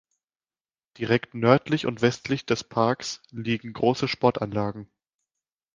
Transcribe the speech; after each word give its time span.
Direkt 0.97 1.35
nördlich 1.35 1.85
und 1.85 2.01
westlich 2.01 2.43
des 2.47 2.63
Parks 2.63 3.21
liegen 3.29 3.71
große 3.71 4.07
Sportanlagen. 4.07 4.89